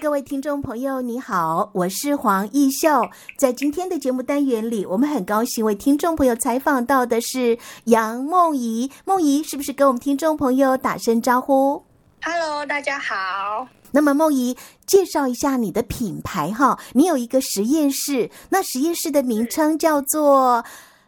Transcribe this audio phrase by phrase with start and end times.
[0.00, 3.08] 各位听众朋友，你好，我是黄奕秀。
[3.38, 8.90] 在今天的节目单元里，我们很高兴为听众朋友采访到的是杨梦怡。
[9.06, 11.82] 梦怡是不是跟我们听众朋友打声招呼
[12.22, 13.68] ？Hello，大家好。
[13.92, 20.64] 那么梦怡介绍一下你的品牌哈，你有一个实验室，那实验室的名称叫做。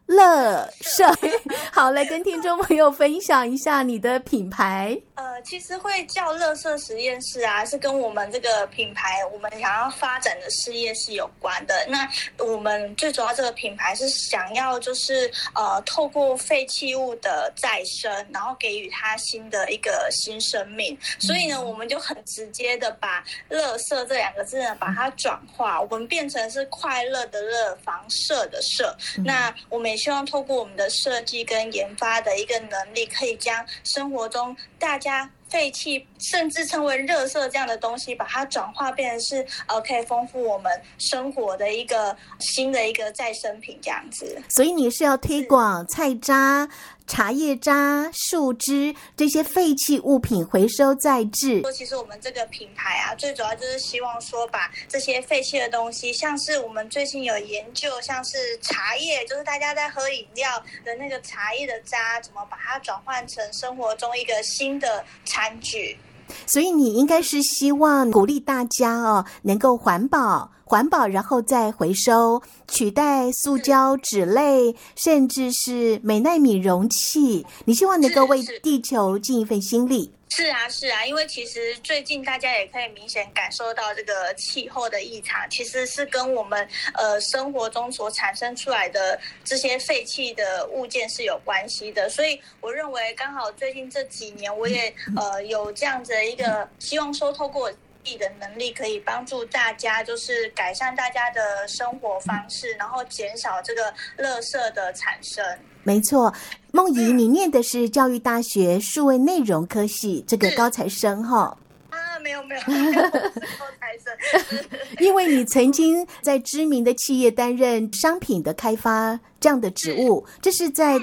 [0.09, 1.05] 乐舍，
[1.71, 4.99] 好，来跟听众朋友分享一下你的品牌。
[5.17, 11.75] 呃，其实会叫乐舍实验室啊，是跟我们这个品牌我们想要发展的事业是有关的。
[11.89, 12.09] 那
[12.39, 20.97] 我们最主要这个品牌是想要就是呃，透过废弃物的再生，然后给予它新的一个新生命。
[21.19, 28.97] 所以呢，我们就很直接的把“乐舍”这两个字呢，把它转化，我们变成是快乐的乐，房舍的舍。
[29.23, 29.98] 那我们。
[29.99, 44.41] 希望透过我们的设计跟研发的一个能力，可以将生活中大家废弃甚至称为热色这样的东西，把它转化变成是呃，可以丰富我们生活的一个新的一个再生品这样子。
[44.49, 46.69] 所以你是要推广菜渣。
[47.09, 51.63] 茶叶渣、树枝这些废弃物品回收再制。
[51.63, 65.99] 说，其实我们这个品牌啊，最主要就是希望说，把这些废弃的东西，像是我们最近有研究，像是茶叶，就是大家在喝饮料的那个茶叶的渣，怎么把它转换成生活中一个新的餐具。
[66.47, 70.51] 所以你应该是希望鼓励大家哦，能够环保。
[70.71, 77.47] 环保，然后再回收，取代塑胶、纸类，甚至是美奈米容器。
[77.65, 80.13] 你希望能够为地球尽一份心力。
[80.31, 92.09] 是啊，是啊，因为其实最近大家也可以明显感受到这个气候的异常，其实是跟我们呃生活中所产生出来的这些废弃的物件是有关系的。
[92.09, 97.73] 所以我认为，刚好最近这几年，我也 呃有这样子的一个希望，说透过。
[98.05, 105.45] 自己的能力可以帮助大家，就是改善大家的生活方式，然后减少这个垃圾的产生。
[105.83, 106.33] 没错，
[106.79, 111.59] 梦怡，你念的是教育大学数位内容科系，这个高材生哈？
[111.91, 114.65] 啊，没有没有，没有 高材生。
[115.01, 120.97] 因为你曾经在知名的企业担任商品的开发这样的职务，这是在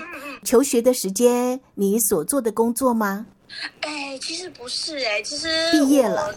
[0.46, 3.25] 求学的时间你所做的工作吗？
[3.81, 6.34] 哎，其实不是哎，其实毕业了。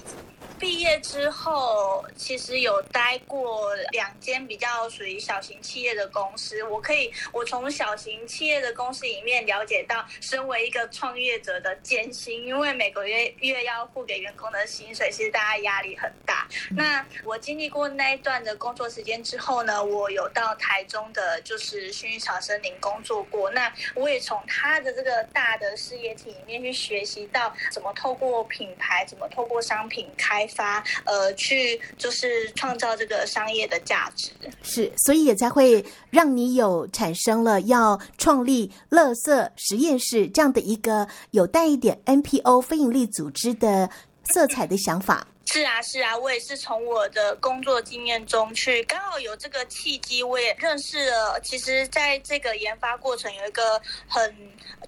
[0.59, 6.63] 毕业之后，其实有待过两间比较属于小型企业的公司。
[6.65, 16.49] 我可以，我从小型企业的公司里面了解到，身为一个创业者的艰辛，因为每个月月要付给员工的薪水，其实大家压力很大。
[16.71, 23.49] 那我经历过那一段的工作时间之后呢，我有到台中的就是薰衣草森林工作过。
[23.51, 30.48] 那我也从他的这个大的事业体里面去学习到，怎么透过品牌，怎么透过商品开。
[30.49, 34.31] 发呃，去就是创造这个商业的价值，
[34.63, 43.91] 是，所以也才会让你有产生了要创立乐色实验室这样的一个有带一点 NPO 非营利组织的
[44.33, 45.27] 色彩的想法。
[45.59, 51.41] 是啊，是啊，我也是从我的工作经验中去，刚好有这个契机，我也认识了。
[51.43, 54.33] 其实，在这个研发过程，有一个很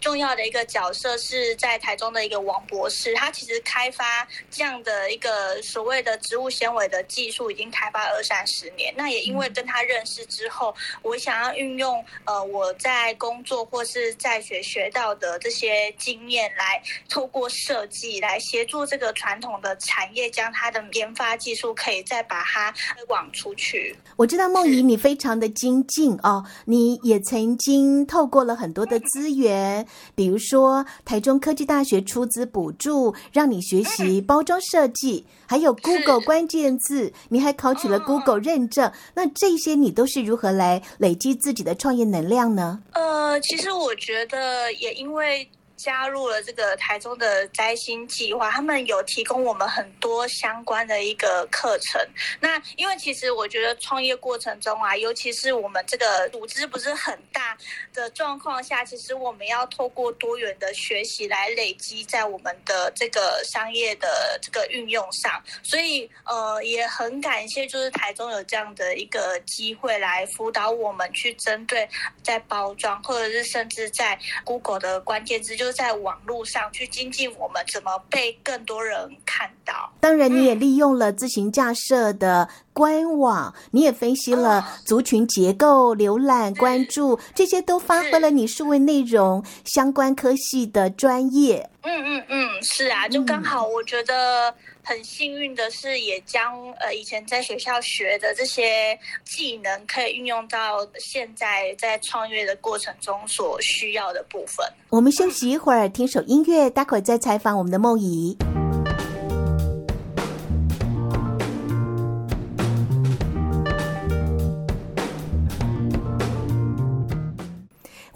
[0.01, 3.13] 重要的一个角色，是在台中的一个王博士。
[3.15, 8.95] 他其实开发这样的一个所谓的植物纤维的技术，已经开发二三十年。
[8.97, 20.49] 那也因为跟他认识之后，我想要运用呃我在工作或是在学学到的这些经验，来透过设计来协助这个传统的产业将。
[20.60, 23.95] 它的研发技术可以再把它推广出去。
[24.17, 38.91] 我知道梦怡你非常的精进哦，你也曾经透过了很多的资源，比如说台中科技大学出资补助，让你学习包装设计，还有 Google 关键字，你还考取了 Google 认证。
[39.15, 42.83] 那这些你都是如何来累积自己的创业能量呢？
[42.95, 45.49] 呃，其实我觉得也因为。
[45.83, 51.99] 加入了这个台中的摘星计划，他们有提供我们很多相关的一个课程。
[52.39, 57.57] 那因为其实我觉得创业过程中啊，尤其是我们这个组织不是很大
[57.95, 65.43] 的状况下，其实我们要透过多元的学习来累积在我们的这个商业的这个运用上。
[65.63, 71.89] 所以呃，也很感谢就是台中有这样的一个机会来辅导我们去针对
[72.23, 75.70] 在包装，或者是甚至在 Google 的关键字就。
[75.71, 79.93] 就在网络上去精进我们怎么被更多人看到。
[80.01, 82.49] 当然，你也利用了自行架设的
[82.81, 91.69] 官网，嗯、你也分析了族群结构、浏览、关注，这些都发挥了你数位内容相关科系的专业。
[91.83, 94.55] 嗯嗯嗯，是啊，就刚好我觉得。
[94.83, 104.67] 很幸运的是，也将呃以前在学校学的这些技能，可以运用到现在在创业的过程中所需要的部分。
[104.89, 108.37] 我们休息一会儿，听首音乐，待会儿再采访我们的梦怡。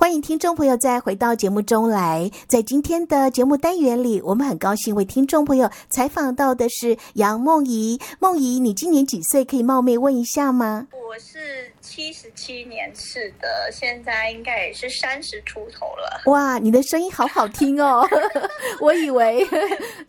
[0.04, 2.30] 欢迎听众朋友再回到节目中来。
[2.46, 7.98] 在今天的节目单元里，我们很高兴为听众朋友采访到的是杨梦怡。
[8.20, 9.42] 梦怡，你今年几岁？
[9.42, 10.86] 可以冒昧问一下吗？
[10.92, 16.20] 我是七十七年次的，现在应该也是三十出头了。
[16.26, 18.06] 哇，你的声音好好听哦！
[18.82, 19.48] 我以为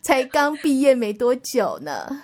[0.02, 2.22] 才刚毕业没多久呢。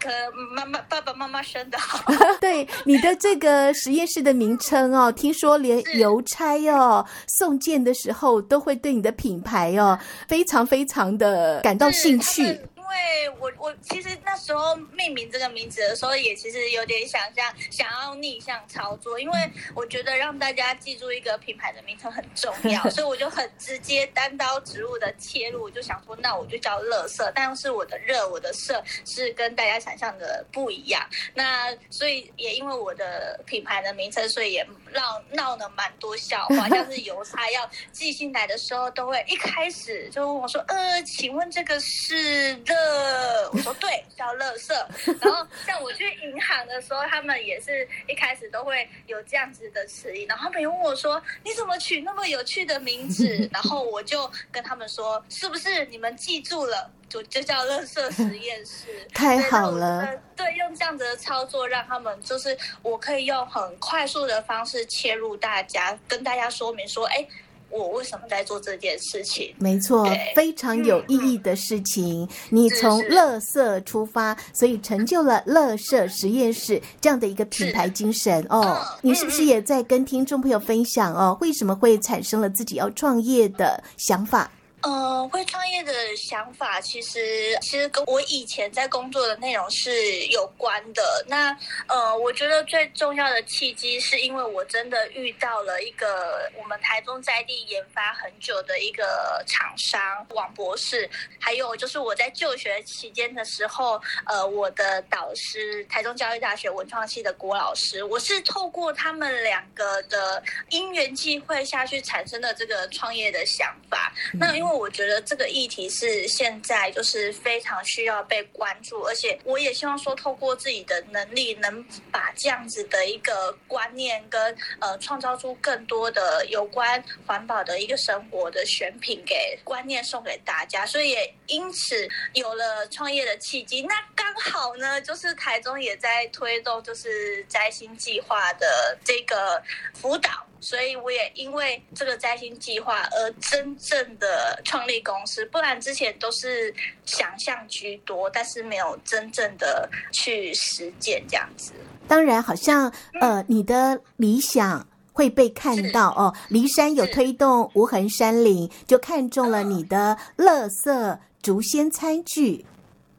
[0.00, 0.08] 可
[0.54, 9.98] 妈妈爸爸妈妈生的好， 对你的这个实验室的名称哦， 听说连邮差哦送件的时候都会对你的品牌哦
[10.28, 12.58] 非常非常的感到兴趣。
[12.92, 31.02] 对，我我其实那时候命名这个名字的时候，也其实有点想象，想要逆向操作，因为我觉得让大家记住一个品牌的名称很重要， 所以我就很直接单刀直入的切入，我就想说，那我就叫乐色，但是我的热，我的色是跟大家想象的不一样。
[31.32, 34.62] 那所以也因为我的品牌的名称，所以也
[34.92, 42.81] 闹闹了蛮多笑话， 像是邮差要寄信来的时候，都会一开始就问我说，呃，请问这个是乐？
[42.82, 44.74] 呃，我说对， 叫乐色。
[45.20, 56.90] 然后像我去银行的时候，他们也是一开始都会有这样子的词音，然后他们问我说：“你怎么取那么有趣的名字？” 然后我就跟他们说：“是不是你们记住了？
[57.08, 67.26] 就就叫乐色实验室。”太好了，对，用这样子的操作，让他们就是我可以用很快速的方式切入大家，跟大家说明说：“哎。”
[67.72, 69.54] 我为什么在做这件事情？
[69.58, 72.22] 没错，非常有意义的事情。
[72.24, 78.78] 嗯、你从乐色出发，所以成就了乐色实验室这样的一个品牌精神哦。
[78.78, 81.36] 嗯、你是不是也在跟听众朋友分享哦？
[81.40, 84.50] 为什么会产生了自己要创业的想法？
[84.82, 91.24] 呃，会创业的想法，其实其实跟我以前在工作的内容是有关的。
[91.28, 91.56] 那
[91.86, 101.08] 呃，我觉得最重要的契机，是因为我真的遇到了一个我们台中在地研发很久的一个厂商王博士，
[101.38, 114.12] 还有就是我在就学期间的时候，呃，我的导师台中教育大学文创系的郭老师，我是透过他们两个的因缘际会下去产生的这个创业的想法。
[114.32, 133.82] 那因为我觉得这个议题是现在就是非常需要被关注，而且我也希望说，透过自己的能力，能把这样子的一个观念跟呃，创造出更多的有关环保的一个生活的选品给观念送给大家，所以也因此有了创业的契机。
[133.82, 139.62] 那刚好呢，就是台中也在推动就是摘星计划的这个
[139.94, 140.30] 辅导。
[140.64, 151.72] 所以我也因为这个摘星计划而真正的创立公司，不然之前都是想象居多，但是没有真正的去实践这样子。
[152.08, 156.34] 当然，好像呃，你的理想会被看到哦。
[156.50, 162.64] 骊山有推动无痕山林，就看中了你的乐色竹纤餐具。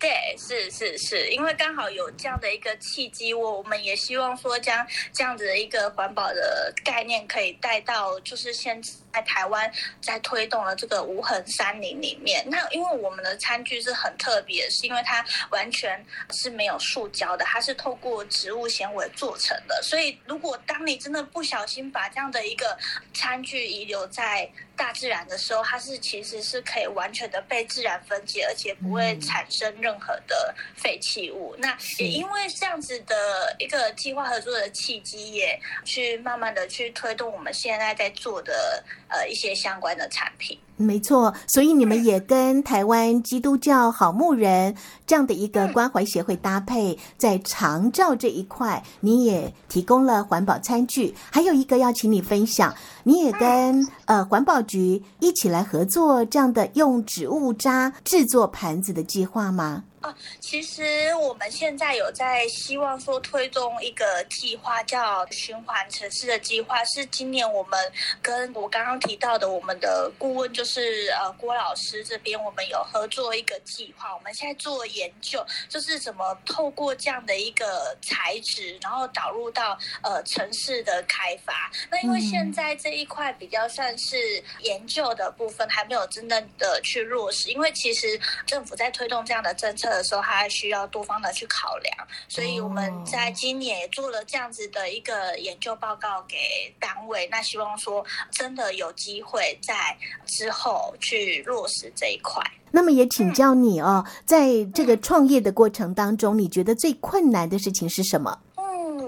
[0.03, 8.83] 对，是是是，因为刚好有这样的一个契机，我我们也希望说将这样子的一个环保的概念可以带到，就是现
[9.13, 12.45] 在台湾在推动了这个无痕山林里面。
[12.49, 19.81] 那因为我们的餐具是很特别，是因为它完全是没有塑胶的，它是透过植物纤维做成的。
[19.81, 22.77] 所以如果当你真的不小心把这样的一个
[23.13, 31.55] 餐具遗留在大自然的时候，它是其实是可以完全的被自然分解，而且不会产生任何的废弃物。
[31.59, 33.15] 那也因为这样子的
[33.59, 40.59] 一个计划合作的契机，也去慢慢的去推动我们现在在做的呃一些相关的产品。
[40.75, 44.75] 没错，所以你们也跟台湾基督教好牧人
[45.05, 51.13] 这样的一个关怀协会搭配，在长照这一块，你也提供了环保餐具。
[51.31, 59.83] 还有一个要请你分享，你也跟呃环保局一起来合作这样的用植物渣制作盘子的计划吗？
[60.03, 67.79] 啊，其实我们现在有在希望说推动一个计划，叫循环城市的计划，是今年我们
[68.21, 74.13] 跟我刚刚提到的我们的顾问，就是呃郭老师这边，我们有合作一个计划。
[74.13, 81.71] 我们现在做研究，就是怎么透过这样的一个材质，然后导入到呃城市的开发。
[81.89, 89.92] 那因为现在这一块比较算是研究的部分，还没有真正的去落实，因为其实政府在推动这样的政策。
[89.93, 96.35] 的时候，还需要多方的去考量，所以我们在今年也做了这样子的一个研究报告给
[96.79, 97.27] 单位。
[97.31, 102.43] 那希望说，真的有机会在之后去落实这一块。
[102.71, 108.39] 那么也请教你哦，在这个创业的过程当中，你觉得最困难的事情是什么？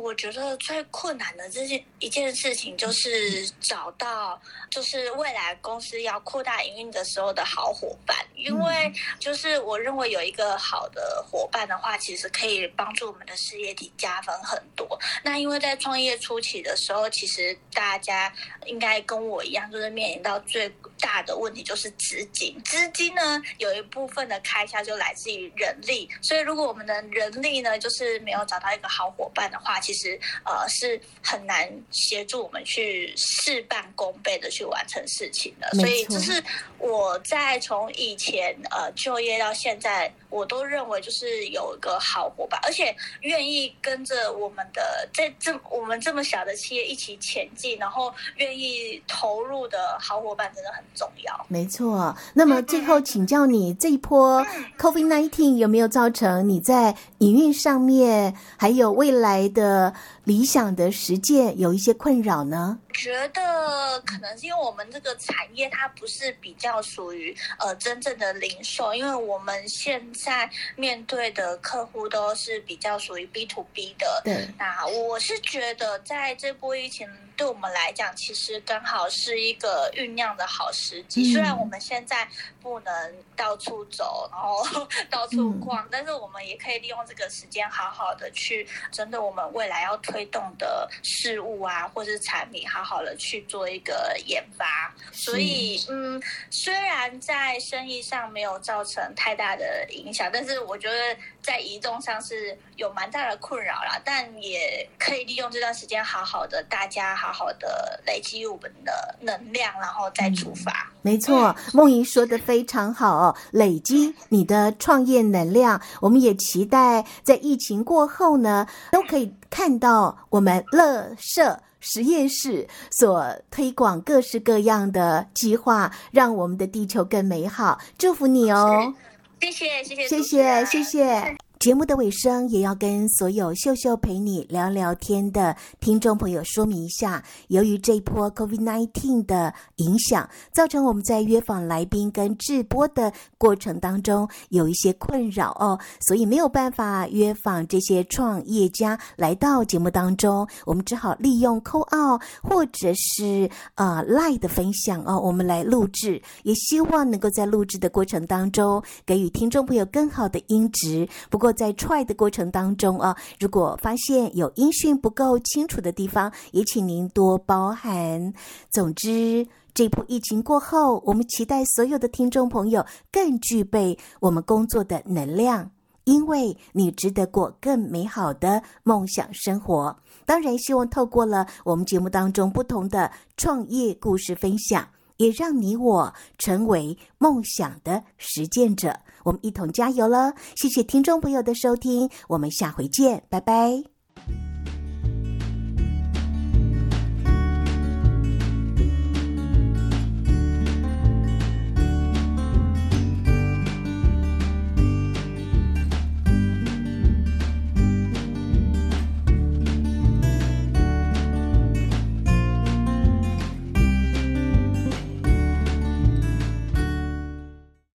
[0.05, 14.87] 我觉得最困难的这件一件事情，就是找到就是未来公司要扩大营运的时候的好伙伴，因为就是我认为有一个好的伙伴的话，其实可以帮助我们的事业体加分很多。
[15.23, 18.31] 那因为在创业初期的时候，其实大家
[18.67, 22.55] 应该跟我一样，就是面临到最大的问题就是资金。
[22.63, 29.95] 资金呢，有一部分的开销就来自于人力，所以如果我们的人力呢，就是没有找到一个好伙伴的话，其实。
[30.43, 36.43] 呃是很难协助我们去事半功倍的去完成事情的，所以这是
[36.79, 51.45] 我在从以前呃就业到现在，我都认为就是有一个好伙伴，而且愿意跟着我们的在这我们这么小的企业一起前进，然后愿意投入的好伙伴真的很重要。
[51.47, 54.45] 没错，那么最后请教你，这一波
[54.77, 59.84] COVID-19 有没有造成你在营运上面还有未来的？
[60.23, 62.79] 理想的实践有一些困扰呢？
[62.95, 74.21] 觉得可能是因为我们这个产业它不是比较属于呃真正的零售，因为我们现在面对的客户都是比较属于 B to B 的。
[74.23, 81.31] 对，那我是觉得在这波疫情对我们来讲，其实刚好是一个酝酿的好时机。
[81.31, 82.25] 嗯、虽然我们现在
[82.61, 92.84] 不能到处走，然后 到处逛，嗯、但是我们也可以利用这个时间，好好的去针对我们未来要推动的事物啊，或是产品，好。
[92.85, 103.99] 好了，去做一个研发，所以嗯，虽然在生意上没有造成太大的影响，但是我觉得在移动上是有蛮大的困扰啦。
[104.05, 110.71] 但也可以利用这段时间，好好的大家好好的累积我们的能量，然后再出发。
[110.71, 115.81] 嗯、没错，梦莹说的非常好哦，累积你的创业能量。
[116.01, 121.59] 我们也期待在疫情过后呢，都可以看到我们乐舍。
[121.85, 127.79] 实验室所推广各式各样的计划，让我们的地球更美好。
[127.97, 128.91] 祝福你哦！
[129.39, 131.44] 谢谢，谢谢，谢谢，谢谢。
[131.59, 161.07] 节目的尾声，也要跟所有秀秀陪你聊聊天的听众朋友说明一下：由于这一波 COVID-19 的影响，造成我们在约访来宾跟直播的过程当中有一些困扰哦，所以没有办法约访这些创业家来到节目当中，我们只好利用 c a 或者是呃 Line 的分享哦，我们来录制，也希望能够在录制的过程当中给予听众朋友更好的音质。
[161.29, 168.33] 不过过，在 try 的过程当中啊，如果发现有音讯不够清楚的地方，也请您多包涵。
[168.71, 175.69] 总之，这波疫情过后，我们期待所有的听众朋友更具备我们工作的能量，
[176.05, 179.95] 因为你值得过更美好的梦想生活。
[180.25, 184.87] 当然，希望透过了我们节目当中不同的创业故事分享，
[185.17, 188.99] 也让你我成为梦想的实践者。
[189.23, 190.33] 我们一同加油了！
[190.55, 193.94] 谢谢听众朋友的收听，我们下回见，拜拜。